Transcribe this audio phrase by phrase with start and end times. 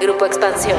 [0.00, 0.78] Grupo Expansión.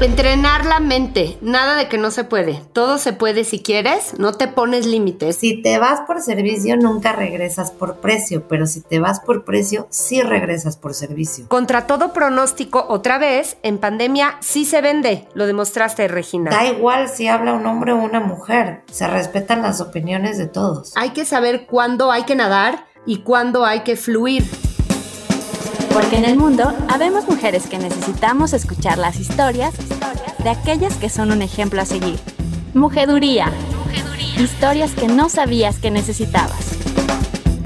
[0.00, 2.62] Entrenar la mente, nada de que no se puede.
[2.72, 5.36] Todo se puede si quieres, no te pones límites.
[5.36, 9.88] Si te vas por servicio, nunca regresas por precio, pero si te vas por precio,
[9.90, 11.48] sí regresas por servicio.
[11.48, 16.52] Contra todo pronóstico, otra vez, en pandemia sí se vende, lo demostraste, Regina.
[16.52, 20.92] Da igual si habla un hombre o una mujer, se respetan las opiniones de todos.
[20.96, 24.44] Hay que saber cuándo hay que nadar y cuándo hay que fluir.
[25.92, 29.74] Porque en el mundo habemos mujeres que necesitamos escuchar las historias
[30.42, 32.18] de aquellas que son un ejemplo a seguir.
[32.74, 33.52] Mujeduría.
[34.38, 36.78] Historias que no sabías que necesitabas.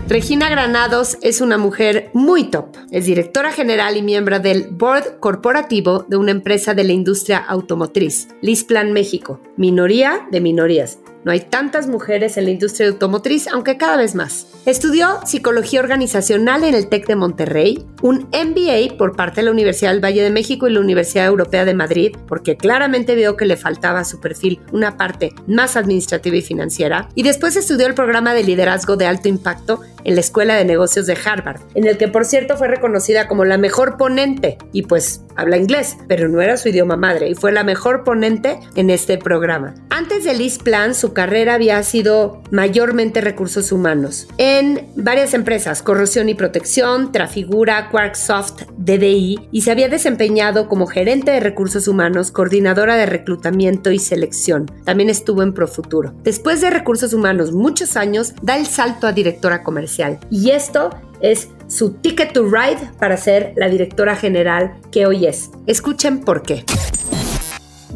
[0.08, 2.76] Regina Granados es una mujer muy top.
[2.90, 8.28] Es directora general y miembro del board corporativo de una empresa de la industria automotriz,
[8.42, 10.98] Lisplan México, minoría de minorías.
[11.24, 14.46] No hay tantas mujeres en la industria automotriz, aunque cada vez más.
[14.66, 19.92] Estudió psicología organizacional en el TEC de Monterrey, un MBA por parte de la Universidad
[19.92, 23.56] del Valle de México y la Universidad Europea de Madrid, porque claramente vio que le
[23.56, 28.34] faltaba a su perfil una parte más administrativa y financiera, y después estudió el programa
[28.34, 32.08] de liderazgo de alto impacto en la Escuela de Negocios de Harvard, en el que
[32.08, 36.58] por cierto fue reconocida como la mejor ponente, y pues habla inglés, pero no era
[36.58, 39.74] su idioma madre, y fue la mejor ponente en este programa.
[39.88, 46.28] Antes de Liz Plan, su carrera había sido mayormente recursos humanos en varias empresas, Corrosión
[46.28, 52.96] y Protección, Trafigura, Quarksoft, DDI, y se había desempeñado como gerente de recursos humanos, coordinadora
[52.96, 54.70] de reclutamiento y selección.
[54.84, 56.14] También estuvo en Profuturo.
[56.22, 60.18] Después de recursos humanos muchos años, da el salto a directora comercial.
[60.30, 60.90] Y esto
[61.20, 65.50] es su ticket to ride para ser la directora general que hoy es.
[65.66, 66.64] Escuchen por qué.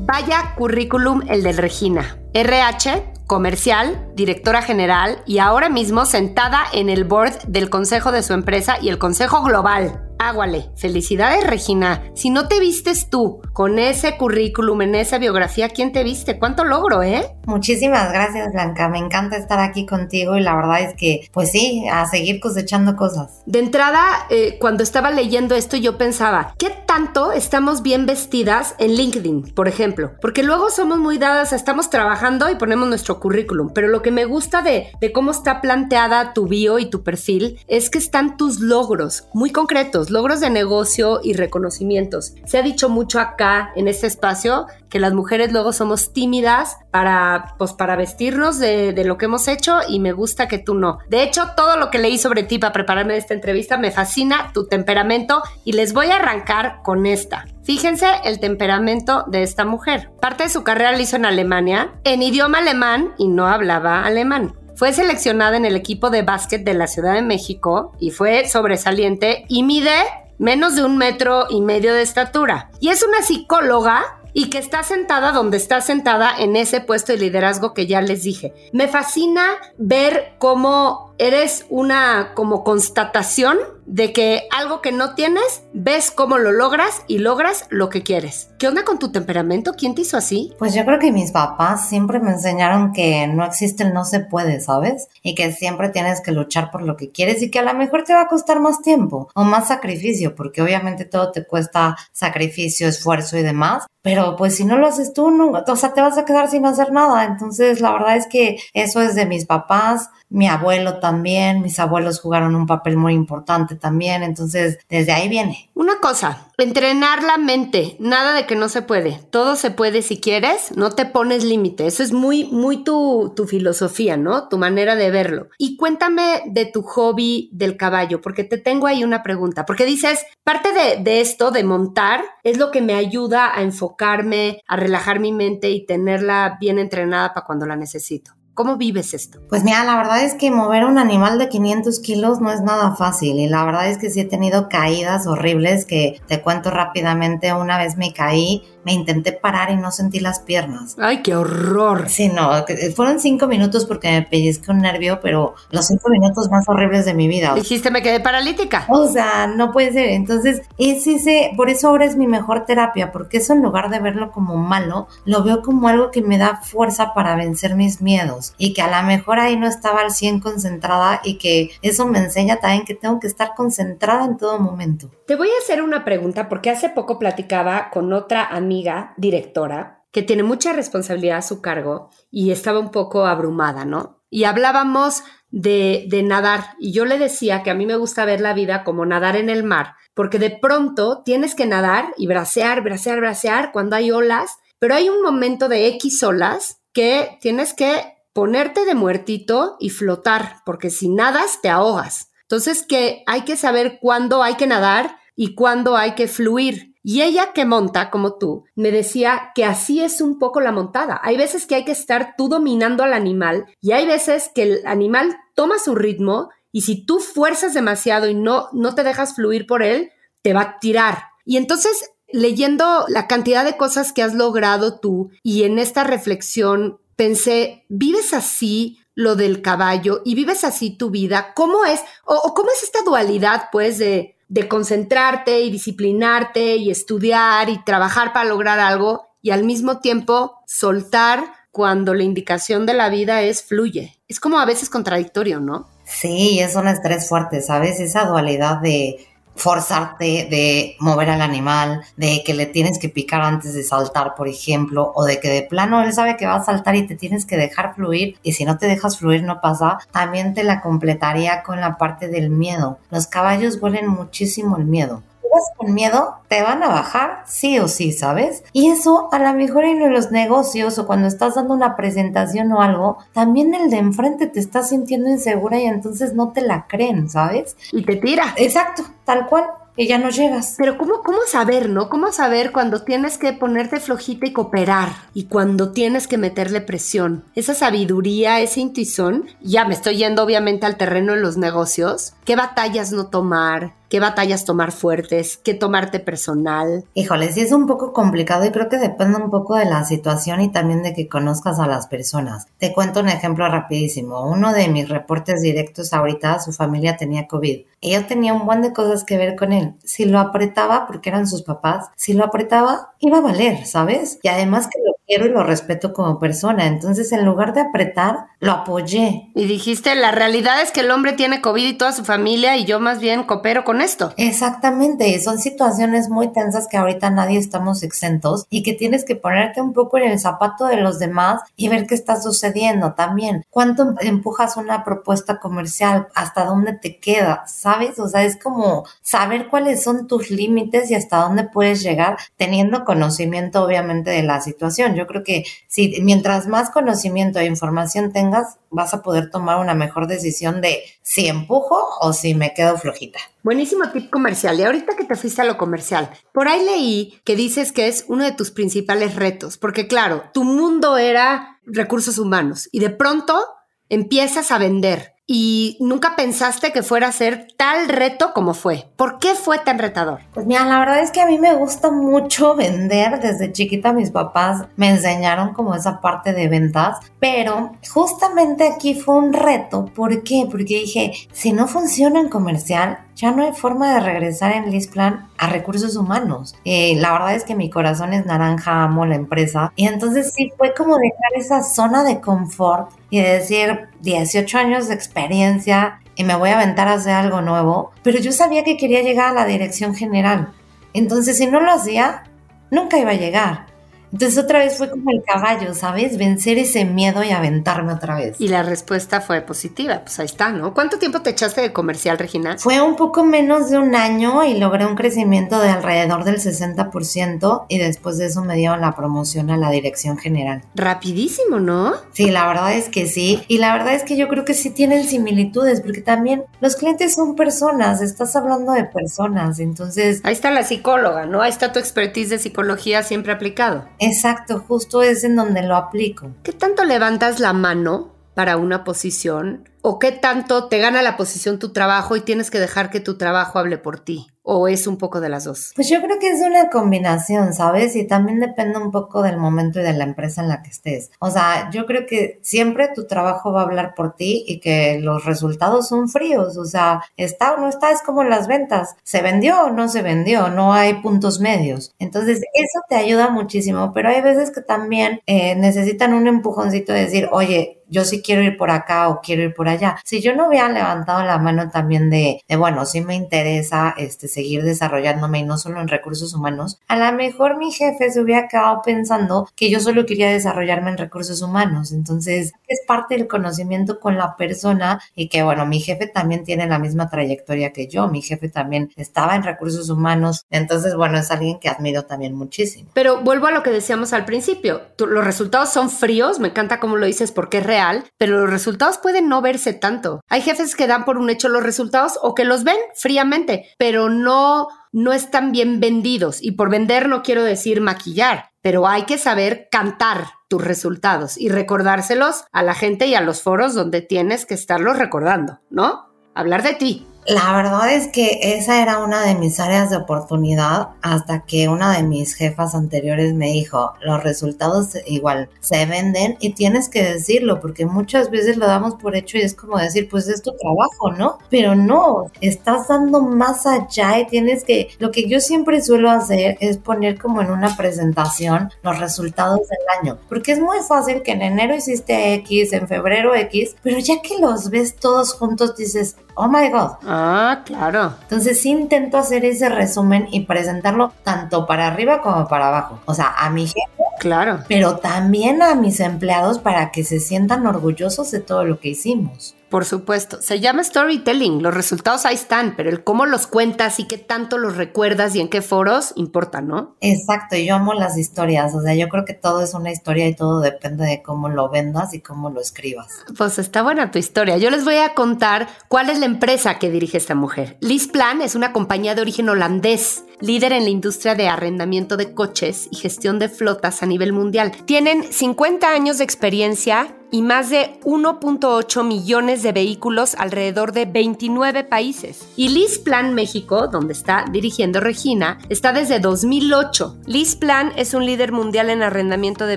[0.00, 2.16] Vaya currículum el del Regina.
[2.32, 8.32] RH, comercial, directora general y ahora mismo sentada en el board del consejo de su
[8.32, 10.07] empresa y el consejo global.
[10.18, 12.02] Águale, felicidades Regina.
[12.14, 16.38] Si no te vistes tú con ese currículum, en esa biografía, ¿quién te viste?
[16.38, 17.24] ¿Cuánto logro, eh?
[17.46, 21.86] Muchísimas gracias Blanca, me encanta estar aquí contigo y la verdad es que, pues sí,
[21.90, 23.42] a seguir cosechando cosas.
[23.46, 28.94] De entrada, eh, cuando estaba leyendo esto, yo pensaba, ¿qué tanto estamos bien vestidas en
[28.94, 30.12] LinkedIn, por ejemplo?
[30.20, 34.24] Porque luego somos muy dadas, estamos trabajando y ponemos nuestro currículum, pero lo que me
[34.24, 38.60] gusta de, de cómo está planteada tu bio y tu perfil es que están tus
[38.60, 42.34] logros muy concretos logros de negocio y reconocimientos.
[42.44, 47.54] Se ha dicho mucho acá en este espacio que las mujeres luego somos tímidas para,
[47.58, 50.98] pues, para vestirnos de, de, lo que hemos hecho y me gusta que tú no.
[51.08, 54.66] De hecho, todo lo que leí sobre ti para prepararme esta entrevista me fascina tu
[54.66, 57.46] temperamento y les voy a arrancar con esta.
[57.68, 60.10] Fíjense el temperamento de esta mujer.
[60.22, 64.54] Parte de su carrera la hizo en Alemania, en idioma alemán y no hablaba alemán.
[64.78, 69.44] Fue seleccionada en el equipo de básquet de la Ciudad de México y fue sobresaliente
[69.48, 69.90] y mide
[70.38, 72.70] menos de un metro y medio de estatura.
[72.78, 77.18] Y es una psicóloga y que está sentada donde está sentada en ese puesto de
[77.18, 78.54] liderazgo que ya les dije.
[78.72, 86.10] Me fascina ver cómo eres una como constatación de que algo que no tienes, ves
[86.10, 88.50] cómo lo logras y logras lo que quieres.
[88.58, 89.72] ¿Qué onda con tu temperamento?
[89.72, 90.52] ¿Quién te hizo así?
[90.58, 94.20] Pues yo creo que mis papás siempre me enseñaron que no existe el no se
[94.20, 95.08] puede, ¿sabes?
[95.22, 98.04] Y que siempre tienes que luchar por lo que quieres y que a lo mejor
[98.04, 102.88] te va a costar más tiempo o más sacrificio, porque obviamente todo te cuesta sacrificio,
[102.88, 103.86] esfuerzo y demás.
[104.02, 106.64] Pero pues si no lo haces tú, no, o sea, te vas a quedar sin
[106.66, 107.24] hacer nada.
[107.24, 112.20] Entonces, la verdad es que eso es de mis papás mi abuelo también, mis abuelos
[112.20, 115.70] jugaron un papel muy importante también, entonces desde ahí viene.
[115.74, 120.20] Una cosa, entrenar la mente, nada de que no se puede, todo se puede si
[120.20, 124.48] quieres, no te pones límite, eso es muy, muy tu, tu filosofía, ¿no?
[124.48, 125.48] Tu manera de verlo.
[125.56, 130.24] Y cuéntame de tu hobby del caballo, porque te tengo ahí una pregunta, porque dices,
[130.44, 135.20] parte de, de esto, de montar, es lo que me ayuda a enfocarme, a relajar
[135.20, 138.37] mi mente y tenerla bien entrenada para cuando la necesito.
[138.58, 139.38] ¿Cómo vives esto?
[139.48, 142.96] Pues mira, la verdad es que mover un animal de 500 kilos no es nada
[142.96, 147.52] fácil y la verdad es que sí he tenido caídas horribles que te cuento rápidamente.
[147.52, 150.96] Una vez me caí, me intenté parar y no sentí las piernas.
[150.98, 152.08] ¡Ay, qué horror!
[152.08, 152.64] Sí, no,
[152.96, 157.12] fueron cinco minutos porque me pellizqué un nervio, pero los cinco minutos más horribles de
[157.12, 157.52] mi vida.
[157.54, 158.86] Dijiste, me quedé paralítica.
[158.88, 160.08] O sea, no puede ser.
[160.08, 164.00] Entonces, es ese, por eso ahora es mi mejor terapia, porque eso en lugar de
[164.00, 168.54] verlo como malo, lo veo como algo que me da fuerza para vencer mis miedos
[168.56, 172.20] y que a lo mejor ahí no estaba al 100 concentrada y que eso me
[172.20, 175.10] enseña también que tengo que estar concentrada en todo momento.
[175.26, 178.77] Te voy a hacer una pregunta porque hace poco platicaba con otra amiga
[179.16, 184.22] directora que tiene mucha responsabilidad a su cargo y estaba un poco abrumada, ¿no?
[184.30, 188.40] Y hablábamos de, de nadar y yo le decía que a mí me gusta ver
[188.40, 192.82] la vida como nadar en el mar, porque de pronto tienes que nadar y bracear,
[192.82, 198.18] bracear, bracear cuando hay olas, pero hay un momento de X olas que tienes que
[198.32, 202.30] ponerte de muertito y flotar, porque si nadas te ahogas.
[202.42, 206.87] Entonces que hay que saber cuándo hay que nadar y cuándo hay que fluir.
[207.10, 211.18] Y ella que monta, como tú, me decía que así es un poco la montada.
[211.24, 214.86] Hay veces que hay que estar tú dominando al animal y hay veces que el
[214.86, 219.66] animal toma su ritmo y si tú fuerzas demasiado y no, no te dejas fluir
[219.66, 220.10] por él,
[220.42, 221.22] te va a tirar.
[221.46, 227.00] Y entonces, leyendo la cantidad de cosas que has logrado tú y en esta reflexión,
[227.16, 231.54] pensé, ¿vives así lo del caballo y vives así tu vida?
[231.54, 232.02] ¿Cómo es?
[232.26, 238.32] O, cómo es esta dualidad, pues, de, de concentrarte y disciplinarte y estudiar y trabajar
[238.32, 243.62] para lograr algo y al mismo tiempo soltar cuando la indicación de la vida es
[243.62, 244.20] fluye.
[244.26, 245.88] Es como a veces contradictorio, ¿no?
[246.04, 248.00] Sí, es un estrés fuerte, ¿sabes?
[248.00, 249.26] Esa dualidad de
[249.58, 254.48] forzarte de mover al animal, de que le tienes que picar antes de saltar, por
[254.48, 257.44] ejemplo, o de que de plano él sabe que va a saltar y te tienes
[257.44, 261.62] que dejar fluir y si no te dejas fluir no pasa, también te la completaría
[261.62, 262.98] con la parte del miedo.
[263.10, 265.22] Los caballos huelen muchísimo el miedo
[265.52, 268.62] vas con miedo, te van a bajar sí o sí, ¿sabes?
[268.72, 272.80] Y eso a lo mejor en los negocios o cuando estás dando una presentación o
[272.80, 277.28] algo, también el de enfrente te está sintiendo insegura y entonces no te la creen,
[277.28, 277.76] ¿sabes?
[277.92, 278.54] Y te tira.
[278.56, 279.64] Exacto, tal cual
[279.98, 280.76] y ya no llegas.
[280.78, 282.08] Pero ¿cómo, ¿cómo saber, no?
[282.08, 287.44] ¿Cómo saber cuando tienes que ponerte flojita y cooperar y cuando tienes que meterle presión?
[287.56, 292.34] Esa sabiduría, ese intuición, ya me estoy yendo obviamente al terreno de los negocios.
[292.44, 293.97] ¿Qué batallas no tomar?
[294.08, 297.04] Qué batallas tomar fuertes, qué tomarte personal.
[297.14, 300.60] Híjole, sí es un poco complicado y creo que depende un poco de la situación
[300.60, 302.66] y también de que conozcas a las personas.
[302.78, 304.48] Te cuento un ejemplo rapidísimo.
[304.50, 307.80] Uno de mis reportes directos ahorita, su familia tenía COVID.
[308.00, 309.94] Y yo tenía un buen de cosas que ver con él.
[310.04, 314.38] Si lo apretaba, porque eran sus papás, si lo apretaba, iba a valer, ¿sabes?
[314.42, 316.86] Y además que lo quiero y lo respeto como persona.
[316.86, 319.50] Entonces, en lugar de apretar, lo apoyé.
[319.54, 322.84] Y dijiste, la realidad es que el hombre tiene COVID y toda su familia y
[322.84, 324.32] yo más bien coopero con esto.
[324.36, 329.80] Exactamente, son situaciones muy tensas que ahorita nadie estamos exentos y que tienes que ponerte
[329.80, 333.64] un poco en el zapato de los demás y ver qué está sucediendo también.
[333.70, 336.28] ¿Cuánto empujas una propuesta comercial?
[336.34, 337.64] ¿Hasta dónde te queda?
[337.66, 338.18] ¿Sabes?
[338.18, 343.04] O sea, es como saber cuáles son tus límites y hasta dónde puedes llegar teniendo
[343.04, 345.14] conocimiento obviamente de la situación.
[345.14, 349.94] Yo creo que si mientras más conocimiento e información tengas, vas a poder tomar una
[349.94, 353.38] mejor decisión de si empujo o si me quedo flojita.
[353.68, 354.80] Buenísimo tip comercial.
[354.80, 358.24] Y ahorita que te fuiste a lo comercial, por ahí leí que dices que es
[358.26, 363.62] uno de tus principales retos, porque claro, tu mundo era recursos humanos y de pronto
[364.08, 369.10] empiezas a vender y nunca pensaste que fuera a ser tal reto como fue.
[369.16, 370.40] ¿Por qué fue tan retador?
[370.52, 373.40] Pues mira, la verdad es que a mí me gusta mucho vender.
[373.40, 379.36] Desde chiquita mis papás me enseñaron como esa parte de ventas, pero justamente aquí fue
[379.36, 380.04] un reto.
[380.14, 380.66] ¿Por qué?
[380.70, 385.46] Porque dije, si no funciona en comercial, ya no hay forma de regresar en Lisplan
[385.58, 386.74] a recursos humanos.
[386.84, 389.92] Eh, la verdad es que mi corazón es naranja, amo la empresa.
[389.94, 395.14] Y entonces sí fue como dejar esa zona de confort y decir 18 años de
[395.14, 398.10] experiencia y me voy a aventar a hacer algo nuevo.
[398.24, 400.72] Pero yo sabía que quería llegar a la dirección general.
[401.12, 402.42] Entonces si no lo hacía,
[402.90, 403.86] nunca iba a llegar.
[404.32, 406.38] Entonces otra vez fue como el caballo, ¿sabes?
[406.38, 408.56] Vencer ese miedo y aventarme otra vez.
[408.60, 410.94] Y la respuesta fue positiva, pues ahí está, ¿no?
[410.94, 412.76] ¿Cuánto tiempo te echaste de comercial, Regina?
[412.78, 417.86] Fue un poco menos de un año y logré un crecimiento de alrededor del 60%
[417.88, 420.82] y después de eso me dieron la promoción a la dirección general.
[420.94, 422.14] Rapidísimo, ¿no?
[422.32, 423.62] Sí, la verdad es que sí.
[423.68, 427.34] Y la verdad es que yo creo que sí tienen similitudes porque también los clientes
[427.34, 430.40] son personas, estás hablando de personas, entonces...
[430.44, 431.62] Ahí está la psicóloga, ¿no?
[431.62, 434.06] Ahí está tu expertise de psicología siempre aplicado.
[434.20, 436.50] Exacto, justo es en donde lo aplico.
[436.62, 439.88] ¿Qué tanto levantas la mano para una posición?
[440.02, 443.38] ¿O qué tanto te gana la posición tu trabajo y tienes que dejar que tu
[443.38, 444.48] trabajo hable por ti?
[444.70, 445.92] ¿O es un poco de las dos?
[445.96, 448.14] Pues yo creo que es una combinación, ¿sabes?
[448.16, 451.30] Y también depende un poco del momento y de la empresa en la que estés.
[451.38, 455.20] O sea, yo creo que siempre tu trabajo va a hablar por ti y que
[455.20, 456.76] los resultados son fríos.
[456.76, 459.16] O sea, está o no está, es como las ventas.
[459.22, 460.68] ¿Se vendió o no se vendió?
[460.68, 462.14] No hay puntos medios.
[462.18, 467.20] Entonces, eso te ayuda muchísimo, pero hay veces que también eh, necesitan un empujoncito de
[467.20, 470.16] decir, oye, yo sí quiero ir por acá o quiero ir por allá.
[470.24, 474.48] Si yo no hubiera levantado la mano también de, de bueno, sí me interesa este,
[474.48, 478.68] seguir desarrollándome y no solo en recursos humanos, a lo mejor mi jefe se hubiera
[478.68, 482.12] quedado pensando que yo solo quería desarrollarme en recursos humanos.
[482.12, 486.86] Entonces, es parte del conocimiento con la persona y que, bueno, mi jefe también tiene
[486.86, 488.28] la misma trayectoria que yo.
[488.28, 490.64] Mi jefe también estaba en recursos humanos.
[490.70, 493.10] Entonces, bueno, es alguien que admiro también muchísimo.
[493.14, 495.02] Pero vuelvo a lo que decíamos al principio.
[495.18, 497.97] los resultados son fríos, me encanta cómo lo dices porque es real,
[498.36, 500.40] pero los resultados pueden no verse tanto.
[500.48, 504.28] Hay jefes que dan por un hecho los resultados o que los ven fríamente, pero
[504.28, 506.62] no no están bien vendidos.
[506.62, 511.70] Y por vender no quiero decir maquillar, pero hay que saber cantar tus resultados y
[511.70, 516.28] recordárselos a la gente y a los foros donde tienes que estarlos recordando, ¿no?
[516.54, 517.26] Hablar de ti.
[517.48, 522.14] La verdad es que esa era una de mis áreas de oportunidad hasta que una
[522.14, 527.80] de mis jefas anteriores me dijo, los resultados igual se venden y tienes que decirlo
[527.80, 531.32] porque muchas veces lo damos por hecho y es como decir, pues es tu trabajo,
[531.38, 531.56] ¿no?
[531.70, 536.76] Pero no, estás dando más allá y tienes que, lo que yo siempre suelo hacer
[536.80, 541.52] es poner como en una presentación los resultados del año, porque es muy fácil que
[541.52, 546.36] en enero hiciste X, en febrero X, pero ya que los ves todos juntos dices,
[546.58, 547.12] oh my god.
[547.26, 548.34] Ah, claro.
[548.42, 553.20] Entonces sí intento hacer ese resumen y presentarlo tanto para arriba como para abajo.
[553.24, 554.00] O sea, a mi jefe.
[554.40, 554.80] Claro.
[554.88, 559.74] Pero también a mis empleados para que se sientan orgullosos de todo lo que hicimos.
[559.90, 564.26] Por supuesto, se llama storytelling, los resultados ahí están, pero el cómo los cuentas y
[564.26, 567.16] qué tanto los recuerdas y en qué foros importa, ¿no?
[567.20, 570.54] Exacto, yo amo las historias, o sea, yo creo que todo es una historia y
[570.54, 573.44] todo depende de cómo lo vendas y cómo lo escribas.
[573.56, 574.76] Pues está buena tu historia.
[574.76, 577.96] Yo les voy a contar cuál es la empresa que dirige esta mujer.
[578.00, 582.54] Liz Plan es una compañía de origen holandés, líder en la industria de arrendamiento de
[582.54, 584.92] coches y gestión de flotas a nivel mundial.
[585.04, 592.04] Tienen 50 años de experiencia y más de 1.8 millones de vehículos alrededor de 29
[592.04, 592.68] países.
[592.76, 597.38] Y Liz Plan México, donde está dirigiendo Regina, está desde 2008.
[597.46, 599.96] Liz Plan es un líder mundial en arrendamiento de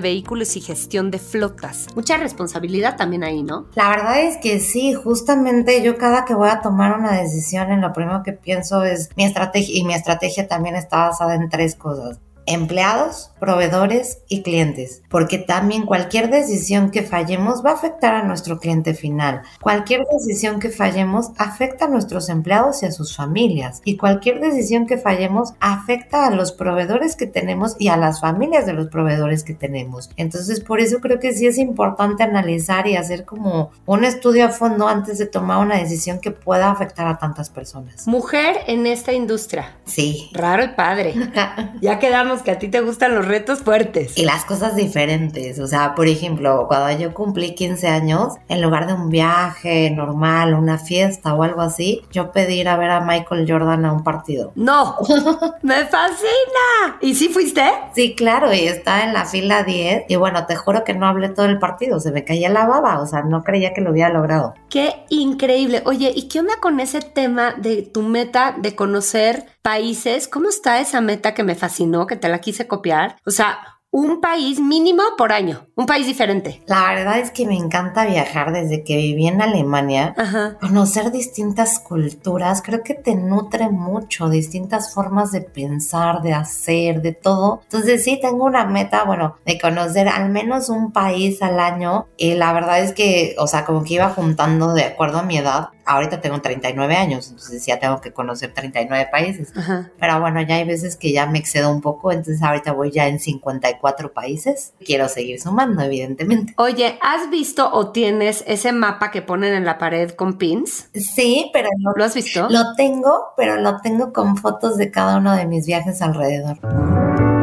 [0.00, 1.88] vehículos y gestión de flotas.
[1.94, 3.66] Mucha responsabilidad también ahí, ¿no?
[3.74, 7.80] La verdad es que sí, justamente yo cada que voy a tomar una decisión, en
[7.80, 11.74] lo primero que pienso es mi estrategia y mi estrategia también está basada en tres
[11.76, 18.22] cosas empleados, proveedores y clientes, porque también cualquier decisión que fallemos va a afectar a
[18.22, 19.42] nuestro cliente final.
[19.60, 24.86] Cualquier decisión que fallemos afecta a nuestros empleados y a sus familias, y cualquier decisión
[24.86, 29.44] que fallemos afecta a los proveedores que tenemos y a las familias de los proveedores
[29.44, 30.10] que tenemos.
[30.16, 34.50] Entonces, por eso creo que sí es importante analizar y hacer como un estudio a
[34.50, 38.06] fondo antes de tomar una decisión que pueda afectar a tantas personas.
[38.06, 39.76] Mujer en esta industria.
[39.84, 40.30] Sí.
[40.32, 41.14] Raro y padre.
[41.80, 44.16] ya quedamos que a ti te gustan los retos fuertes.
[44.16, 45.58] Y las cosas diferentes.
[45.58, 50.54] O sea, por ejemplo, cuando yo cumplí 15 años, en lugar de un viaje normal,
[50.54, 54.02] una fiesta o algo así, yo pedí ir a ver a Michael Jordan a un
[54.02, 54.52] partido.
[54.54, 54.96] ¡No!
[55.62, 56.96] ¡Me fascina!
[57.00, 57.62] ¿Y sí fuiste?
[57.94, 60.04] Sí, claro, y estaba en la fila 10.
[60.08, 63.00] Y bueno, te juro que no hablé todo el partido, se me caía la baba,
[63.00, 64.54] o sea, no creía que lo hubiera logrado.
[64.68, 65.82] ¡Qué increíble!
[65.84, 70.28] Oye, ¿y qué onda con ese tema de tu meta de conocer países?
[70.28, 73.16] ¿Cómo está esa meta que me fascinó, que te la quise copiar.
[73.26, 73.58] O sea,
[73.92, 76.62] un país mínimo por año, un país diferente.
[76.66, 80.14] La verdad es que me encanta viajar desde que viví en Alemania.
[80.62, 87.12] Conocer distintas culturas, creo que te nutre mucho, distintas formas de pensar, de hacer, de
[87.12, 87.60] todo.
[87.64, 92.06] Entonces sí, tengo una meta, bueno, de conocer al menos un país al año.
[92.16, 95.36] Y la verdad es que, o sea, como que iba juntando de acuerdo a mi
[95.36, 99.52] edad ahorita tengo 39 años, entonces ya tengo que conocer 39 países.
[99.98, 103.08] Pero bueno, ya hay veces que ya me excedo un poco, entonces ahorita voy ya
[103.08, 104.72] en 54 países.
[104.84, 106.54] Quiero seguir sumando, evidentemente.
[106.56, 110.88] Oye, ¿has visto o tienes ese mapa que ponen en la pared con pins?
[110.94, 111.92] Sí, pero no.
[111.96, 112.48] ¿Lo has visto?
[112.48, 116.58] Lo tengo, pero lo tengo con fotos de cada uno de mis viajes alrededor.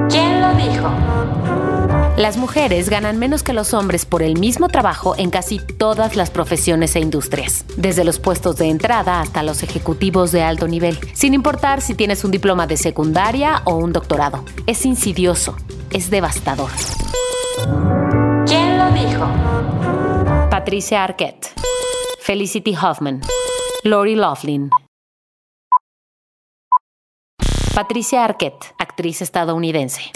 [0.09, 1.18] ¿Quién lo dijo?
[2.19, 6.29] Las mujeres ganan menos que los hombres por el mismo trabajo en casi todas las
[6.29, 11.33] profesiones e industrias, desde los puestos de entrada hasta los ejecutivos de alto nivel, sin
[11.33, 14.43] importar si tienes un diploma de secundaria o un doctorado.
[14.67, 15.55] Es insidioso,
[15.91, 16.69] es devastador.
[18.45, 19.25] ¿Quién lo dijo?
[20.49, 21.53] Patricia Arquette,
[22.19, 23.21] Felicity Hoffman,
[23.85, 24.69] Lori Laughlin.
[27.73, 30.11] Patricia Arquette, actriz estadounidense.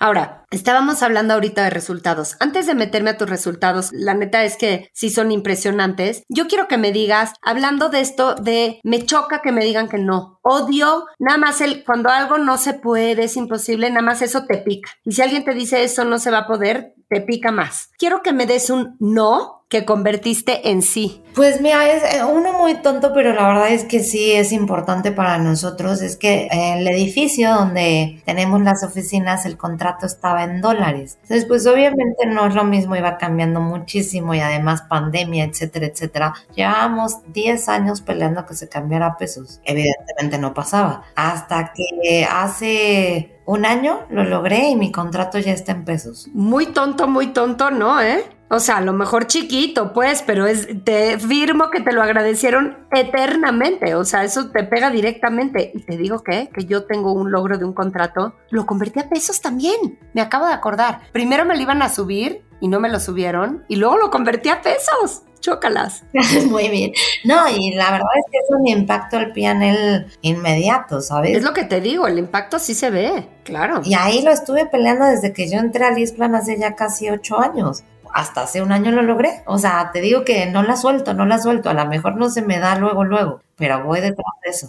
[0.00, 2.36] Ahora, estábamos hablando ahorita de resultados.
[2.38, 6.22] Antes de meterme a tus resultados, la neta es que sí son impresionantes.
[6.28, 9.98] Yo quiero que me digas, hablando de esto de me choca que me digan que
[9.98, 10.38] no.
[10.42, 14.58] Odio, nada más el cuando algo no se puede, es imposible, nada más eso te
[14.58, 14.90] pica.
[15.04, 17.90] Y si alguien te dice eso no se va a poder, te pica más.
[17.98, 21.22] Quiero que me des un no que convertiste en sí?
[21.34, 25.12] Pues mira, es eh, uno muy tonto, pero la verdad es que sí es importante
[25.12, 26.00] para nosotros.
[26.00, 31.18] Es que el edificio donde tenemos las oficinas, el contrato estaba en dólares.
[31.22, 36.34] Entonces, pues obviamente no es lo mismo, iba cambiando muchísimo y además pandemia, etcétera, etcétera.
[36.54, 39.60] Llevábamos 10 años peleando que se cambiara a pesos.
[39.64, 41.02] Evidentemente no pasaba.
[41.14, 46.28] Hasta que hace un año lo logré y mi contrato ya está en pesos.
[46.32, 48.00] Muy tonto, muy tonto, ¿no?
[48.00, 48.24] ¿Eh?
[48.50, 52.78] O sea, a lo mejor chiquito, pues, pero es, te firmo que te lo agradecieron
[52.90, 53.94] eternamente.
[53.94, 55.70] O sea, eso te pega directamente.
[55.74, 59.08] Y te digo que, que yo tengo un logro de un contrato, lo convertí a
[59.08, 59.98] pesos también.
[60.14, 61.00] Me acabo de acordar.
[61.12, 63.64] Primero me lo iban a subir y no me lo subieron.
[63.68, 65.24] Y luego lo convertí a pesos.
[65.40, 66.04] Chócalas.
[66.50, 66.92] Muy bien.
[67.24, 71.36] No, y la verdad es que es un impacto al PNL inmediato, ¿sabes?
[71.36, 73.80] Es lo que te digo, el impacto sí se ve, claro.
[73.84, 77.38] Y ahí lo estuve peleando desde que yo entré a Lisplan hace ya casi ocho
[77.38, 79.42] años hasta hace un año lo logré.
[79.46, 81.70] O sea, te digo que no la suelto, no la suelto.
[81.70, 84.68] A lo mejor no se me da luego, luego, pero voy detrás de eso.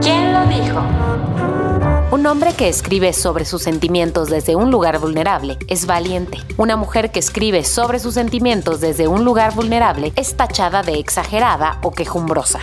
[0.00, 0.82] ¿Quién lo dijo?
[2.10, 6.38] Un hombre que escribe sobre sus sentimientos desde un lugar vulnerable es valiente.
[6.56, 11.78] Una mujer que escribe sobre sus sentimientos desde un lugar vulnerable es tachada de exagerada
[11.82, 12.58] o quejumbrosa.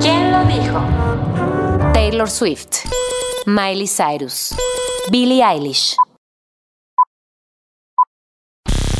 [0.00, 0.80] ¿Quién lo dijo?
[1.92, 2.86] Taylor Swift,
[3.46, 4.54] Miley Cyrus,
[5.10, 5.96] Billie Eilish.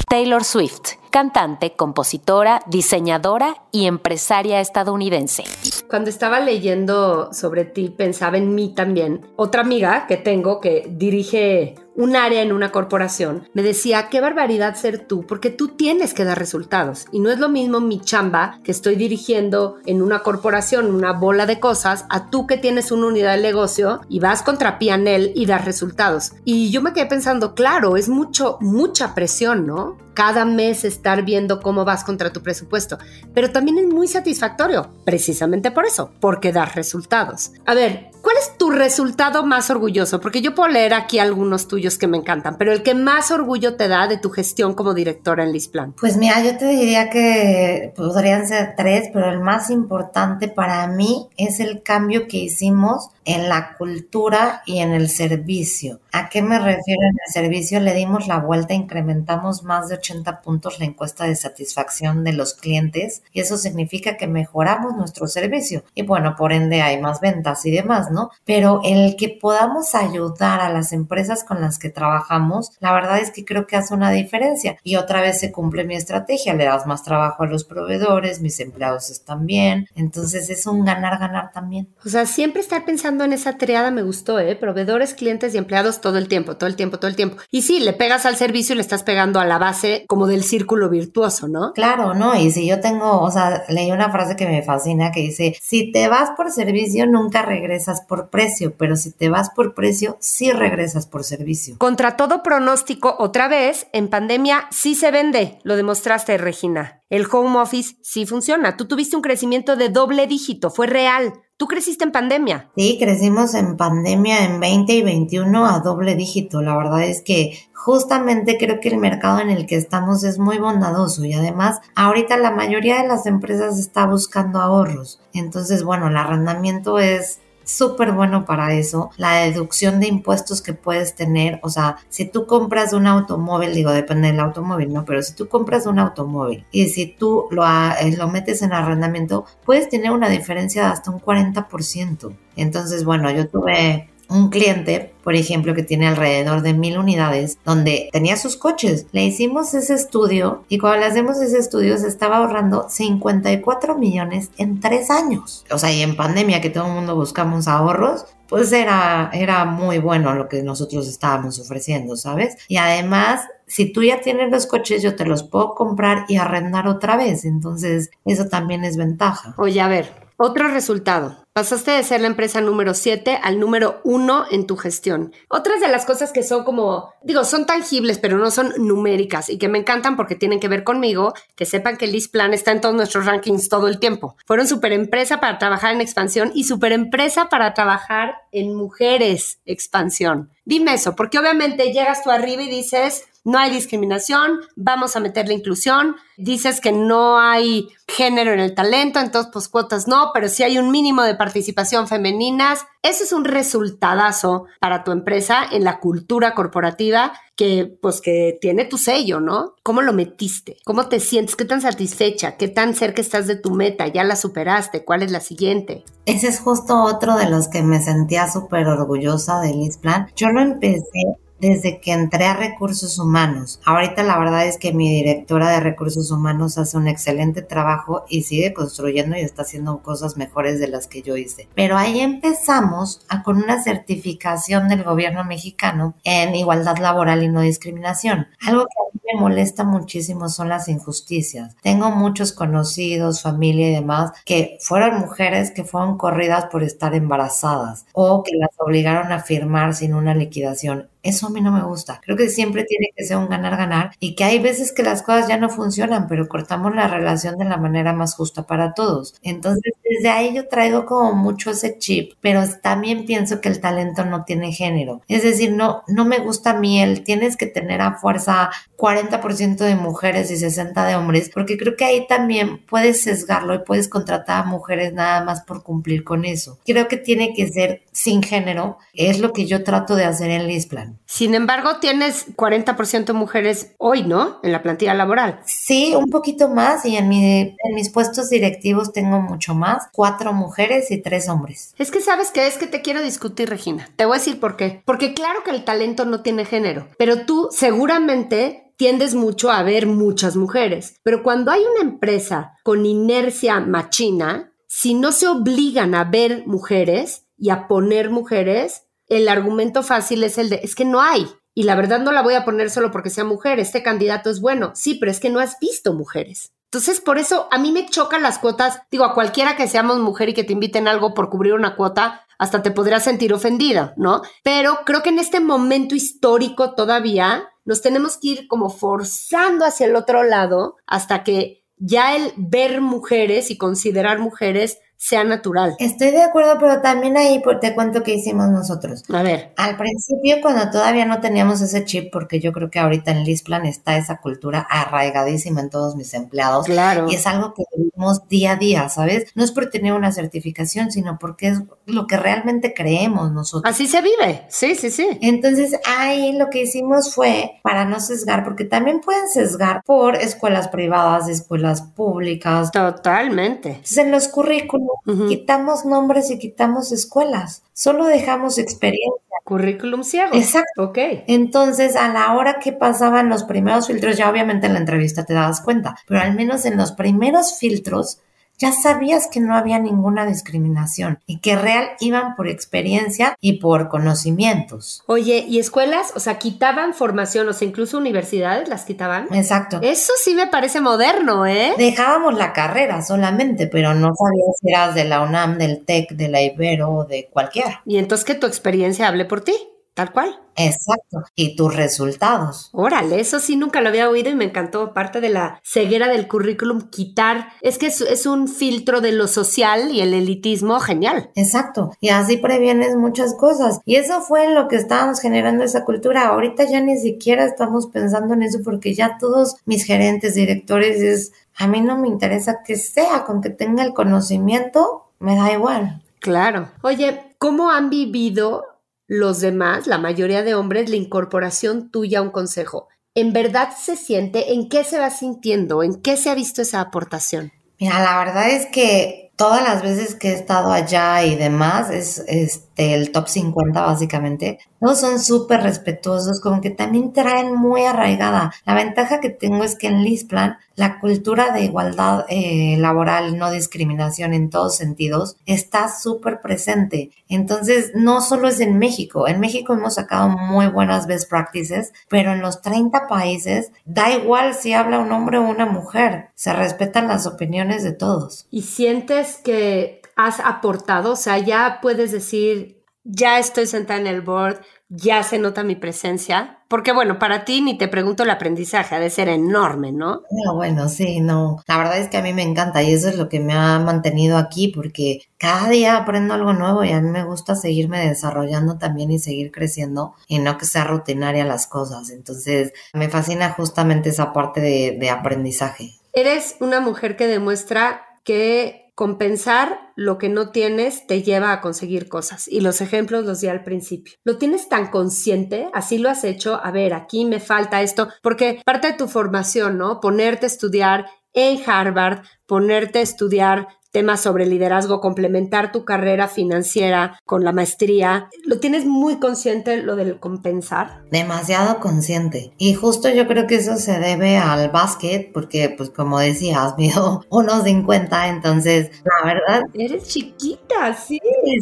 [0.09, 5.45] Taylor Swift, cantante, compositora, diseñadora y empresaria estadounidense.
[5.91, 9.27] Cuando estaba leyendo sobre ti, pensaba en mí también.
[9.37, 14.76] Otra amiga que tengo que dirige un área en una corporación, me decía, qué barbaridad
[14.76, 17.07] ser tú, porque tú tienes que dar resultados.
[17.11, 21.45] Y no es lo mismo mi chamba que estoy dirigiendo en una corporación, una bola
[21.45, 25.47] de cosas, a tú que tienes una unidad de negocio y vas contra Pianel y
[25.47, 26.35] das resultados.
[26.45, 29.99] Y yo me quedé pensando, claro, es mucho, mucha presión, ¿no?
[30.14, 32.99] Cada mes estar viendo cómo vas contra tu presupuesto.
[33.35, 37.52] Pero también es muy satisfactorio, precisamente por eso, porque das resultados.
[37.67, 40.21] A ver, ¿cuál es tu resultado más orgulloso?
[40.21, 43.76] Porque yo puedo leer aquí algunos tuyos que me encantan, pero el que más orgullo
[43.76, 45.92] te da de tu gestión como directora en Lisplan.
[45.92, 51.28] Pues mira, yo te diría que podrían ser tres, pero el más importante para mí
[51.37, 56.01] es el cambio que hicimos en la cultura y en el servicio.
[56.13, 57.79] ¿A qué me refiero en el servicio?
[57.79, 62.55] Le dimos la vuelta, incrementamos más de 80 puntos la encuesta de satisfacción de los
[62.55, 67.67] clientes y eso significa que mejoramos nuestro servicio y bueno, por ende hay más ventas
[67.67, 68.31] y demás, ¿no?
[68.47, 73.31] Pero el que podamos ayudar a las empresas con las que trabajamos, la verdad es
[73.31, 76.87] que creo que hace una diferencia y otra vez se cumple mi estrategia, le das
[76.87, 81.88] más trabajo a los proveedores, mis empleados están bien, entonces es un ganar-ganar también.
[82.07, 84.57] O sea, siempre estar pensando en esa triada me gustó, ¿eh?
[84.57, 87.37] Proveedores, clientes y empleados todo el tiempo, todo el tiempo, todo el tiempo.
[87.50, 90.42] Y sí, le pegas al servicio y le estás pegando a la base como del
[90.42, 91.72] círculo virtuoso, ¿no?
[91.72, 92.35] Claro, ¿no?
[92.35, 95.92] Y si yo tengo, o sea, leí una frase que me fascina que dice, si
[95.92, 100.52] te vas por servicio, nunca regresas por precio, pero si te vas por precio, sí
[100.52, 101.76] regresas por servicio.
[101.78, 107.02] Contra todo pronóstico, otra vez, en pandemia sí se vende, lo demostraste, Regina.
[107.11, 108.76] El home office sí funciona.
[108.76, 111.33] Tú tuviste un crecimiento de doble dígito, fue real.
[111.59, 112.71] Tú creciste en pandemia.
[112.77, 116.62] Sí, crecimos en pandemia en 20 y 21 a doble dígito.
[116.62, 120.59] La verdad es que justamente creo que el mercado en el que estamos es muy
[120.59, 125.21] bondadoso y además ahorita la mayoría de las empresas está buscando ahorros.
[125.35, 129.11] Entonces, bueno, el arrendamiento es súper bueno para eso.
[129.16, 133.92] La deducción de impuestos que puedes tener, o sea, si tú compras un automóvil, digo,
[133.92, 135.04] depende del automóvil, ¿no?
[135.04, 139.44] Pero si tú compras un automóvil y si tú lo, eh, lo metes en arrendamiento,
[139.64, 142.35] puedes tener una diferencia de hasta un 40%.
[142.57, 148.09] Entonces, bueno, yo tuve un cliente, por ejemplo, que tiene alrededor de mil unidades, donde
[148.12, 149.07] tenía sus coches.
[149.12, 154.51] Le hicimos ese estudio y cuando le hacemos ese estudio se estaba ahorrando 54 millones
[154.59, 155.64] en tres años.
[155.71, 159.99] O sea, y en pandemia que todo el mundo buscamos ahorros, pues era, era muy
[159.99, 162.57] bueno lo que nosotros estábamos ofreciendo, ¿sabes?
[162.69, 166.88] Y además si tú ya tienes los coches, yo te los puedo comprar y arrendar
[166.88, 167.45] otra vez.
[167.45, 169.55] Entonces, eso también es ventaja.
[169.59, 171.45] Oye, a ver, otro resultado.
[171.59, 175.33] Pasaste de ser la empresa número 7 al número 1 en tu gestión.
[175.49, 179.59] Otras de las cosas que son como, digo, son tangibles, pero no son numéricas y
[179.59, 182.94] que me encantan porque tienen que ver conmigo, que sepan que Plan está en todos
[182.94, 184.37] nuestros rankings todo el tiempo.
[184.47, 190.53] Fueron super empresa para trabajar en expansión y super empresa para trabajar en mujeres expansión.
[190.64, 195.49] Dime eso, porque obviamente llegas tú arriba y dices, no hay discriminación, vamos a meter
[195.49, 200.49] la inclusión, dices que no hay género en el talento, entonces pues cuotas no, pero
[200.49, 205.83] si hay un mínimo de participación femeninas, ese es un resultadazo para tu empresa en
[205.83, 209.75] la cultura corporativa que pues que tiene tu sello, ¿no?
[209.83, 210.77] ¿Cómo lo metiste?
[210.85, 211.57] ¿Cómo te sientes?
[211.57, 212.57] ¿Qué tan satisfecha?
[212.57, 214.07] ¿Qué tan cerca estás de tu meta?
[214.09, 215.05] ¿Ya la superaste?
[215.05, 216.05] ¿Cuál es la siguiente?
[216.27, 220.29] Ese es justo otro de los que me sentía súper orgullosa del Plan.
[220.37, 223.81] Yo lo empecé desde que entré a recursos humanos.
[223.85, 228.42] Ahorita la verdad es que mi directora de recursos humanos hace un excelente trabajo y
[228.42, 231.68] sigue construyendo y está haciendo cosas mejores de las que yo hice.
[231.75, 237.61] Pero ahí empezamos a, con una certificación del gobierno mexicano en igualdad laboral y no
[237.61, 238.47] discriminación.
[238.66, 241.77] Algo que a mí me molesta muchísimo son las injusticias.
[241.83, 248.07] Tengo muchos conocidos, familia y demás que fueron mujeres que fueron corridas por estar embarazadas
[248.12, 252.21] o que las obligaron a firmar sin una liquidación eso a mí no me gusta.
[252.23, 255.49] Creo que siempre tiene que ser un ganar-ganar y que hay veces que las cosas
[255.49, 259.35] ya no funcionan, pero cortamos la relación de la manera más justa para todos.
[259.43, 264.25] Entonces, desde ahí yo traigo como mucho ese chip, pero también pienso que el talento
[264.25, 265.23] no tiene género.
[265.29, 269.77] Es decir, no, no me gusta a mí el tienes que tener a fuerza 40%
[269.77, 274.09] de mujeres y 60 de hombres, porque creo que ahí también puedes sesgarlo y puedes
[274.09, 276.79] contratar a mujeres nada más por cumplir con eso.
[276.85, 280.67] Creo que tiene que ser sin género, es lo que yo trato de hacer en
[280.67, 281.17] Lisplan.
[281.26, 284.61] Sin embargo, tienes 40% mujeres hoy, ¿no?
[284.62, 285.61] En la plantilla laboral.
[285.66, 291.11] Sí, un poquito más y en, en mis puestos directivos tengo mucho más, cuatro mujeres
[291.11, 291.94] y tres hombres.
[291.98, 294.09] Es que sabes que es que te quiero discutir, Regina.
[294.16, 295.02] Te voy a decir por qué.
[295.04, 300.07] Porque claro que el talento no tiene género, pero tú seguramente tiendes mucho a ver
[300.07, 301.14] muchas mujeres.
[301.22, 307.46] Pero cuando hay una empresa con inercia machina, si no se obligan a ver mujeres
[307.57, 311.47] y a poner mujeres, el argumento fácil es el de, es que no hay.
[311.75, 314.61] Y la verdad no la voy a poner solo porque sea mujer, este candidato es
[314.61, 314.93] bueno.
[314.95, 316.73] Sí, pero es que no has visto mujeres.
[316.91, 319.03] Entonces, por eso a mí me chocan las cuotas.
[319.11, 322.47] Digo, a cualquiera que seamos mujer y que te inviten algo por cubrir una cuota,
[322.59, 324.43] hasta te podrías sentir ofendida, ¿no?
[324.64, 330.07] Pero creo que en este momento histórico todavía nos tenemos que ir como forzando hacia
[330.07, 335.96] el otro lado hasta que ya el ver mujeres y considerar mujeres sea natural.
[335.98, 339.24] Estoy de acuerdo, pero también ahí te cuento que hicimos nosotros.
[339.28, 339.72] A ver.
[339.76, 343.85] Al principio, cuando todavía no teníamos ese chip, porque yo creo que ahorita en Lisplan
[343.85, 346.87] está esa cultura arraigadísima en todos mis empleados.
[346.87, 347.26] Claro.
[347.28, 349.50] Y es algo que vivimos día a día, ¿sabes?
[349.57, 353.92] No es por tener una certificación, sino porque es lo que realmente creemos nosotros.
[353.92, 354.66] Así se vive.
[354.68, 355.26] Sí, sí, sí.
[355.42, 360.87] Entonces, ahí lo que hicimos fue, para no sesgar, porque también pueden sesgar por escuelas
[360.88, 362.92] privadas, escuelas públicas.
[362.92, 363.88] Totalmente.
[363.88, 365.08] Entonces, en los currículos
[365.49, 367.83] Quitamos nombres y quitamos escuelas.
[367.92, 369.42] Solo dejamos experiencia.
[369.64, 370.55] Currículum ciego.
[370.55, 371.05] Exacto.
[371.05, 371.18] Ok.
[371.47, 375.53] Entonces, a la hora que pasaban los primeros filtros, ya obviamente en la entrevista te
[375.53, 378.40] dabas cuenta, pero al menos en los primeros filtros
[378.79, 384.09] ya sabías que no había ninguna discriminación y que real iban por experiencia y por
[384.09, 385.23] conocimientos.
[385.27, 386.33] Oye, ¿y escuelas?
[386.37, 389.49] O sea, quitaban formación, o sea, incluso universidades las quitaban.
[389.53, 389.99] Exacto.
[390.03, 391.95] Eso sí me parece moderno, ¿eh?
[391.99, 396.49] Dejábamos la carrera solamente, pero no sabías si eras de la UNAM, del TEC, de
[396.49, 398.03] la Ibero o de cualquiera.
[398.05, 399.75] Y entonces que tu experiencia hable por ti.
[400.14, 400.59] Tal cual.
[400.75, 401.44] Exacto.
[401.55, 402.90] Y tus resultados.
[402.92, 405.12] Órale, eso sí nunca lo había oído y me encantó.
[405.14, 407.68] Parte de la ceguera del currículum, quitar.
[407.83, 411.51] Es que es, un filtro de lo social y el elitismo genial.
[411.55, 412.11] Exacto.
[412.21, 414.01] Y así previenes muchas cosas.
[414.05, 416.49] Y eso fue lo que estábamos generando esa cultura.
[416.49, 421.53] Ahorita ya ni siquiera estamos pensando en eso porque ya todos mis gerentes, directores, es.
[421.77, 426.23] A mí no me interesa que sea, con que tenga el conocimiento, me da igual.
[426.40, 426.88] Claro.
[427.03, 428.85] Oye, ¿cómo han vivido
[429.29, 433.09] los demás, la mayoría de hombres, la incorporación tuya a un consejo.
[433.35, 434.73] ¿En verdad se siente?
[434.73, 436.03] ¿En qué se va sintiendo?
[436.03, 437.71] ¿En qué se ha visto esa aportación?
[438.01, 442.43] Mira, la verdad es que todas las veces que he estado allá y demás, es
[442.49, 448.73] este el top 50 básicamente, todos son súper respetuosos, como que también traen muy arraigada.
[448.85, 453.71] La ventaja que tengo es que en Lisplan la cultura de igualdad eh, laboral, no
[453.71, 457.31] discriminación en todos sentidos, está súper presente.
[457.49, 462.51] Entonces, no solo es en México, en México hemos sacado muy buenas best practices, pero
[462.53, 467.29] en los 30 países da igual si habla un hombre o una mujer, se respetan
[467.29, 468.67] las opiniones de todos.
[468.73, 471.33] ¿Y sientes que has aportado?
[471.33, 472.98] O sea, ya puedes decir,
[473.29, 476.79] ya estoy sentada en el board, ya se nota mi presencia.
[476.88, 480.43] Porque bueno, para ti ni te pregunto el aprendizaje, ha de ser enorme, ¿no?
[480.51, 481.83] No, bueno, sí, no.
[481.87, 483.99] La verdad es que a mí me encanta y eso es lo que me ha
[483.99, 488.97] mantenido aquí porque cada día aprendo algo nuevo y a mí me gusta seguirme desarrollando
[488.97, 492.31] también y seguir creciendo y no que sea rutinaria las cosas.
[492.31, 496.14] Entonces, me fascina justamente esa parte de, de aprendizaje.
[496.33, 502.28] Eres una mujer que demuestra que compensar lo que no tienes te lleva a conseguir
[502.28, 502.68] cosas.
[502.68, 504.35] Y los ejemplos los di al principio.
[504.44, 505.90] ¿Lo tienes tan consciente?
[505.92, 506.81] Así lo has hecho.
[506.81, 508.28] A ver, aquí me falta esto.
[508.44, 510.20] Porque parte de tu formación, ¿no?
[510.20, 517.38] Ponerte a estudiar en Harvard, ponerte a estudiar temas sobre liderazgo, complementar tu carrera financiera
[517.44, 518.49] con la maestría.
[518.64, 521.23] ¿Lo tienes muy consciente lo del compensar?
[521.31, 522.73] Demasiado consciente.
[522.79, 527.44] Y justo yo creo que eso se debe al básquet, porque pues como decías, mido
[527.51, 529.83] unos 50, entonces la verdad...
[529.94, 531.40] Eres chiquita, sí.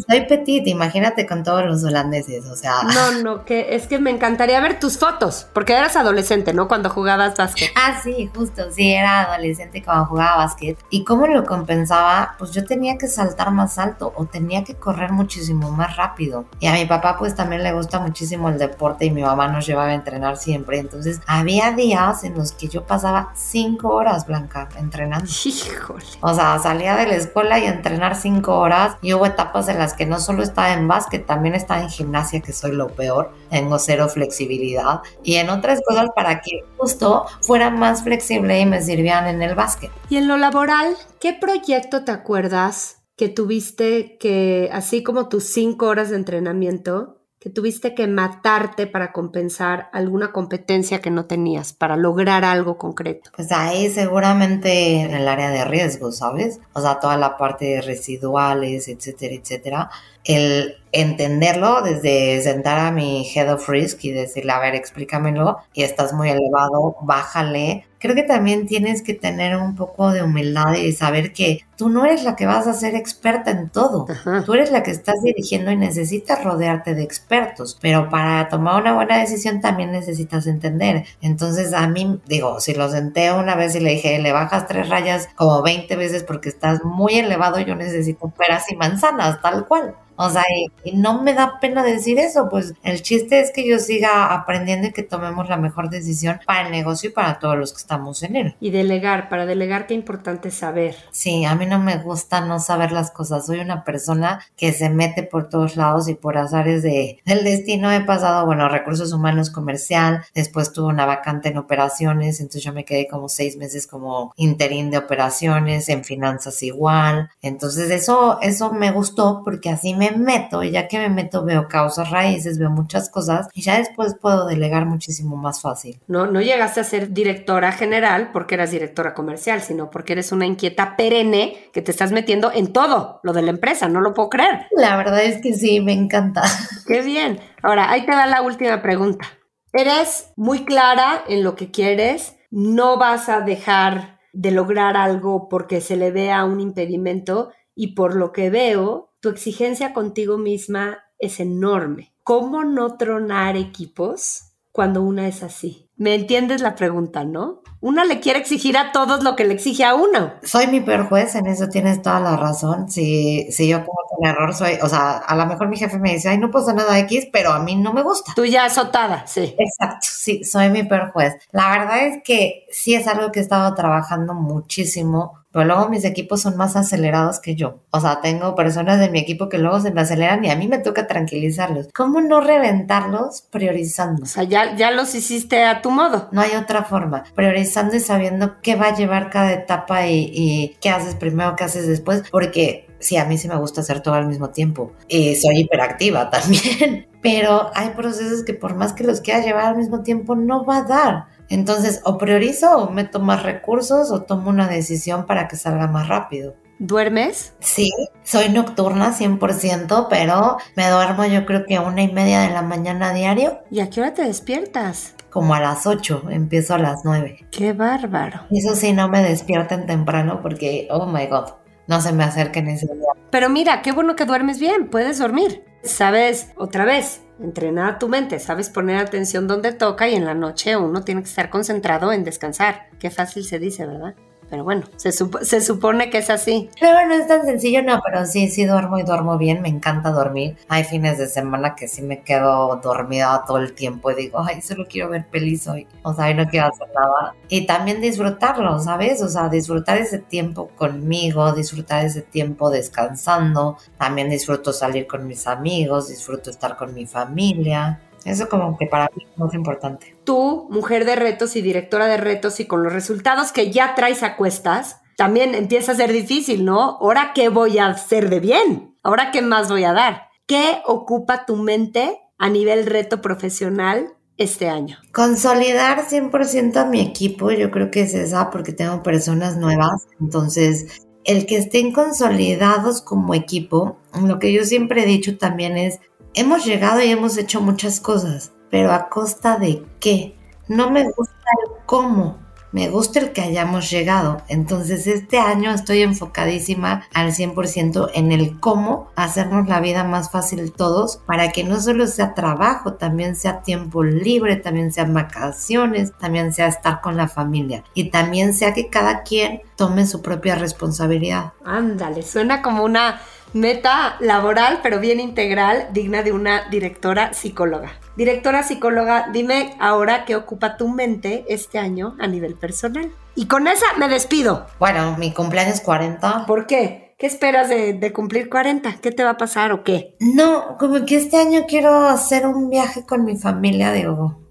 [0.09, 2.83] Soy petit, imagínate con todos los holandeses, o sea...
[2.83, 6.67] No, no, que es que me encantaría ver tus fotos, porque eras adolescente, ¿no?
[6.67, 7.71] Cuando jugabas básquet.
[7.77, 10.79] Ah, sí, justo, sí, era adolescente cuando jugaba básquet.
[10.91, 12.16] ¿Y cómo lo compensaba?
[12.39, 16.47] Pues yo tenía que saltar más alto o tenía que correr muchísimo más rápido.
[16.61, 19.67] Y a mi papá pues también le gusta muchísimo el deporte y mi mamá nos
[19.67, 20.79] llevaba a entrenar siempre.
[20.79, 25.31] Entonces había días en los que yo pasaba cinco horas, Blanca, entrenando.
[25.45, 26.05] Híjole.
[26.21, 29.79] O sea, salía de la escuela y a entrenar cinco horas y hubo etapas en
[29.79, 33.33] las que no solo estaba en básquet, también estaba en gimnasia, que soy lo peor.
[33.51, 35.01] Tengo cero flexibilidad.
[35.23, 39.55] Y en otras cosas para que justo fuera más flexible y me sirvieran en el
[39.55, 39.91] básquet.
[40.09, 40.97] ¿Y en lo laboral?
[41.21, 47.51] ¿Qué proyecto te acuerdas que tuviste que, así como tus cinco horas de entrenamiento, que
[47.51, 53.31] tuviste que matarte para compensar alguna competencia que no tenías, para lograr algo concreto?
[53.37, 56.61] Pues ahí seguramente en el área de riesgo, ¿sabes?
[56.73, 59.90] O sea, toda la parte de residuales, etcétera, etcétera.
[60.27, 65.83] El entenderlo desde sentar a mi head of risk y decirle, a ver, explícamelo, y
[65.83, 67.85] estás muy elevado, bájale.
[67.99, 72.05] Creo que también tienes que tener un poco de humildad y saber que tú no
[72.05, 74.07] eres la que vas a ser experta en todo.
[74.45, 77.77] Tú eres la que estás dirigiendo y necesitas rodearte de expertos.
[77.81, 81.05] Pero para tomar una buena decisión también necesitas entender.
[81.21, 84.89] Entonces a mí, digo, si lo senté una vez y le dije, le bajas tres
[84.89, 89.95] rayas como 20 veces porque estás muy elevado, yo necesito peras y manzanas, tal cual.
[90.17, 90.43] O sea,
[90.85, 94.89] y, no me da pena decir eso, pues el chiste es que yo siga aprendiendo
[94.89, 98.23] y que tomemos la mejor decisión para el negocio y para todos los que estamos
[98.23, 98.57] en él.
[98.61, 100.97] Y delegar, para delegar qué importante saber.
[101.11, 103.47] Sí, a mí no me gusta no saber las cosas.
[103.47, 107.93] Soy una persona que se mete por todos lados y por azares de, del destino
[107.93, 112.85] he pasado, bueno, recursos humanos comercial, después tuve una vacante en operaciones, entonces yo me
[112.85, 117.31] quedé como seis meses como interín de operaciones, en finanzas igual.
[117.43, 121.69] Entonces eso, eso me gustó porque así me meto y ya que me meto veo
[121.69, 126.01] causas raíces, veo muchas cosas y ya después puedo delegar muchísimo más fácil.
[126.07, 130.47] No, no llegaste a ser directora general porque eras directora comercial, sino porque eres una
[130.47, 134.31] inquieta perenne que te estás metiendo en todo lo de la empresa, no lo puedo
[134.31, 134.66] creer.
[134.77, 136.42] La verdad es que sí, me encanta.
[136.87, 137.40] Qué bien.
[137.62, 139.27] Ahora, ahí te va la última pregunta.
[139.73, 145.81] Eres muy clara en lo que quieres, no vas a dejar de lograr algo porque
[145.81, 151.41] se le vea un impedimento y por lo que veo, tu exigencia contigo misma es
[151.41, 152.15] enorme.
[152.23, 155.89] ¿Cómo no tronar equipos cuando una es así?
[155.97, 157.63] ¿Me entiendes la pregunta, no?
[157.81, 160.35] Una le quiere exigir a todos lo que le exige a uno.
[160.43, 162.91] Soy mi peor juez, en eso tienes toda la razón.
[162.91, 166.13] Si, si yo cometo un error, soy, o sea, a lo mejor mi jefe me
[166.13, 168.33] dice, ay, no pasa nada X, pero a mí no me gusta.
[168.35, 169.55] Tú ya azotada, sí.
[169.57, 171.35] Exacto, sí, soy mi peor juez.
[171.53, 176.05] La verdad es que sí es algo que he estado trabajando muchísimo pero luego mis
[176.05, 177.79] equipos son más acelerados que yo.
[177.91, 180.69] O sea, tengo personas de mi equipo que luego se me aceleran y a mí
[180.69, 181.89] me toca tranquilizarlos.
[181.95, 184.25] ¿Cómo no reventarlos priorizando?
[184.25, 186.29] O sea, ya, ya los hiciste a tu modo.
[186.31, 187.25] No hay otra forma.
[187.35, 191.87] Priorizando y sabiendo qué va a llevar cada etapa y, qué haces primero, qué haces
[191.87, 192.25] después.
[192.31, 194.93] Porque sí, a mí sí me gusta hacer todo al mismo tiempo.
[195.09, 197.09] Y soy hiperactiva también.
[197.23, 200.77] Pero hay procesos que por más que los quiera llevar al mismo tiempo, no va
[200.77, 201.36] a dar.
[201.49, 206.09] Entonces, o priorizo o meto más recursos o tomo una decisión para que salga más
[206.09, 206.55] rápido.
[206.79, 207.55] ¿Duermes?
[207.61, 207.91] Sí,
[208.23, 212.61] soy nocturna 100%, pero me duermo yo creo que a una y media de la
[212.61, 213.61] mañana diario.
[213.71, 215.15] ¿Y a qué hora te despiertas?
[215.31, 217.47] Como a las 8, empiezo a las 9.
[217.51, 218.41] ¡Qué bárbaro!
[218.51, 221.53] Eso sí, no me despierten temprano porque, oh my god,
[221.87, 223.09] no se me acerquen ese día.
[223.31, 225.65] Pero mira, qué bueno que duermes bien, puedes dormir.
[225.83, 230.77] Sabes, otra vez, entrenar tu mente, sabes poner atención donde toca y en la noche
[230.77, 232.88] uno tiene que estar concentrado en descansar.
[232.99, 234.14] Qué fácil se dice, ¿verdad?
[234.51, 236.71] Pero bueno, se, se supone que es así.
[236.81, 240.11] Pero no es tan sencillo, no, pero sí, sí duermo y duermo bien, me encanta
[240.11, 240.57] dormir.
[240.69, 244.63] Hay fines de semana que sí me quedo dormida todo el tiempo y digo, ay,
[244.63, 247.35] solo quiero ver pelis hoy, o sea, no quiero hacer nada.
[247.49, 249.23] Y también disfrutarlo, ¿sabes?
[249.23, 255.47] O sea, disfrutar ese tiempo conmigo, disfrutar ese tiempo descansando, también disfruto salir con mis
[255.47, 258.01] amigos, disfruto estar con mi familia.
[258.27, 260.17] Eso como que para mí es muy importante.
[260.25, 264.23] Tú, mujer de retos y directora de retos y con los resultados que ya traes
[264.23, 266.99] a cuestas, también empieza a ser difícil, ¿no?
[267.01, 268.97] Ahora, ¿qué voy a hacer de bien?
[269.03, 270.23] Ahora, ¿qué más voy a dar?
[270.47, 274.99] ¿Qué ocupa tu mente a nivel reto profesional este año?
[275.12, 281.07] Consolidar 100% a mi equipo, yo creo que es esa porque tengo personas nuevas, entonces
[281.25, 285.99] el que estén consolidados como equipo, lo que yo siempre he dicho también es
[286.37, 290.37] hemos llegado y hemos hecho muchas cosas, pero a costa de qué?
[290.68, 291.33] No me gusta
[291.64, 292.38] el cómo,
[292.72, 294.42] me gusta el que hayamos llegado.
[294.49, 300.72] Entonces este año estoy enfocadísima al 100% en el cómo hacernos la vida más fácil
[300.72, 306.53] todos para que no solo sea trabajo, también sea tiempo libre, también sean vacaciones, también
[306.53, 311.55] sea estar con la familia y también sea que cada quien tome su propia responsabilidad.
[311.64, 313.22] Ándale, suena como una
[313.57, 317.92] meta laboral, pero bien integral, digna de una directora psicóloga.
[318.16, 323.11] Directora psicóloga, dime ahora qué ocupa tu mente este año a nivel personal.
[323.35, 324.66] Y con esa me despido.
[324.79, 326.47] Bueno, mi cumpleaños 40.
[326.47, 327.14] ¿Por qué?
[327.19, 328.97] ¿Qué esperas de, cumplir 40?
[329.01, 330.16] ¿Qué te va a pasar o qué?
[330.21, 334.46] No, como que este año quiero hacer un viaje con mi familia, digo.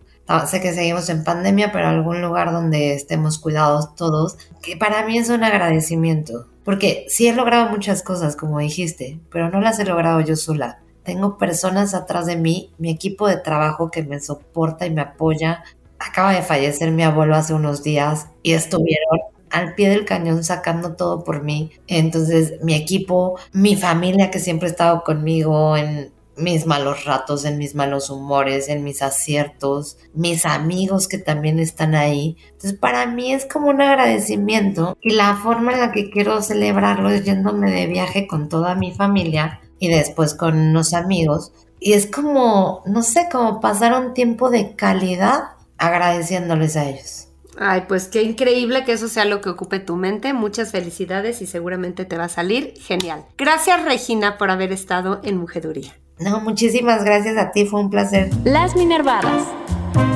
[0.47, 5.17] Sé que seguimos en pandemia, pero algún lugar donde estemos cuidados todos, que para mí
[5.17, 9.85] es un agradecimiento porque sí he logrado muchas cosas, como dijiste, pero no las he
[9.85, 10.79] logrado yo sola.
[11.03, 15.63] Tengo personas atrás de mí, mi equipo de trabajo que me soporta y me apoya.
[15.99, 19.19] Acaba de fallecer mi abuelo hace unos días y estuvieron
[19.51, 21.69] al pie del cañón sacando todo por mí.
[21.85, 27.57] Entonces, mi equipo, mi familia que siempre ha estado conmigo en mis malos ratos, en
[27.57, 32.37] mis malos humores, en mis aciertos, mis amigos que también están ahí.
[32.51, 37.09] Entonces para mí es como un agradecimiento y la forma en la que quiero celebrarlo
[37.09, 41.51] es yéndome de viaje con toda mi familia y después con unos amigos.
[41.79, 47.27] Y es como, no sé, como pasar un tiempo de calidad agradeciéndoles a ellos.
[47.57, 50.33] Ay, pues qué increíble que eso sea lo que ocupe tu mente.
[50.33, 53.25] Muchas felicidades y seguramente te va a salir genial.
[53.37, 55.93] Gracias Regina por haber estado en Mujeduría.
[56.17, 58.29] No, muchísimas gracias a ti, fue un placer.
[58.45, 59.47] Las Minervadas.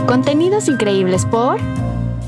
[0.07, 1.59] Contenidos increíbles por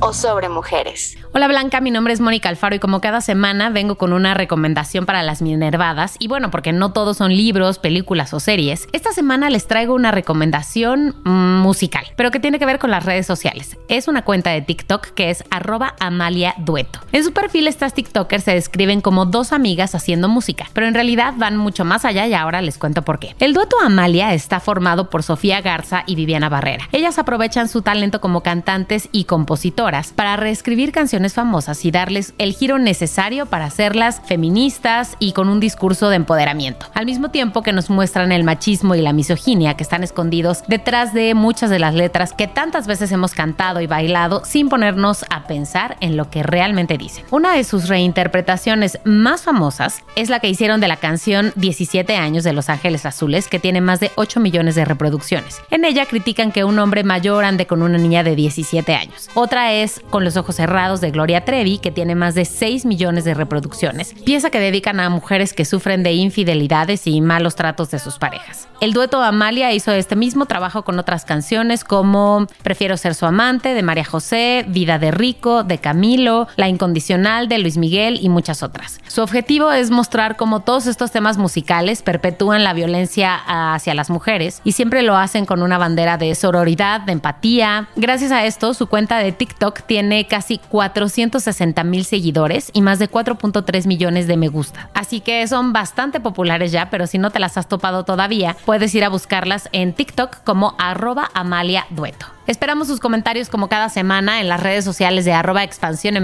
[0.02, 1.18] o sobre mujeres.
[1.34, 5.06] Hola Blanca, mi nombre es Mónica Alfaro y como cada semana vengo con una recomendación
[5.06, 9.50] para las minervadas y bueno, porque no todos son libros, películas o series, esta semana
[9.50, 13.78] les traigo una recomendación musical, pero que tiene que ver con las redes sociales.
[13.88, 17.00] Es una cuenta de TikTok que es arroba Amalia Dueto.
[17.12, 21.36] En su perfil estas TikTokers se describen como dos amigas haciendo música, pero en realidad
[21.38, 23.36] van mucho más allá y ahora les cuento por qué.
[23.40, 26.90] El dueto Amalia está formado por Sofía Garza y Viviana Barrera.
[26.92, 32.54] Ellas aprovechan su talento como cantantes y compositoras para reescribir canciones famosas y darles el
[32.54, 37.74] giro necesario para hacerlas feministas y con un discurso de empoderamiento, al mismo tiempo que
[37.74, 41.94] nos muestran el machismo y la misoginia que están escondidos detrás de muchas de las
[41.94, 46.42] letras que tantas veces hemos cantado y bailado sin ponernos a pensar en lo que
[46.42, 47.26] realmente dicen.
[47.30, 52.46] Una de sus reinterpretaciones más famosas es la que hicieron de la canción 17 años
[52.46, 55.60] de Los Ángeles Azules, que tiene más de 8 millones de reproducciones.
[55.70, 59.30] En ella critican que un hombre mayor ande con una niña de 17 años.
[59.34, 63.24] Otra es con los ojos cerrados de Gloria Trevi, que tiene más de 6 millones
[63.24, 68.00] de reproducciones, pieza que dedican a mujeres que sufren de infidelidades y malos tratos de
[68.00, 68.68] sus parejas.
[68.80, 73.74] El dueto Amalia hizo este mismo trabajo con otras canciones como Prefiero ser su amante
[73.74, 78.64] de María José, Vida de Rico de Camilo, La Incondicional de Luis Miguel y muchas
[78.64, 79.00] otras.
[79.08, 84.62] Su objetivo es mostrar cómo todos estos temas musicales perpetúan la violencia hacia las mujeres
[84.64, 87.88] y siempre lo hacen con una bandera de sororidad, de empatía.
[87.96, 93.10] Gracias a esto, su cuenta de TikTok tiene casi 460 mil seguidores y más de
[93.10, 94.90] 4.3 millones de me gusta.
[94.94, 98.94] Así que son bastante populares ya, pero si no te las has topado todavía, puedes
[98.96, 102.26] ir a buscarlas en TikTok como arroba Amalia Dueto.
[102.48, 106.18] Esperamos sus comentarios como cada semana en las redes sociales de arroba expansión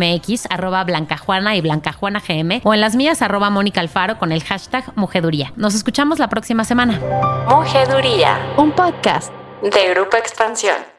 [0.50, 4.84] arroba Blancajuana y Blancajuana GM o en las mías arroba Mónica Alfaro con el hashtag
[4.96, 5.54] Mujeduría.
[5.56, 7.00] Nos escuchamos la próxima semana.
[7.48, 9.32] Mujeduría, un podcast
[9.62, 10.97] de Grupo Expansión.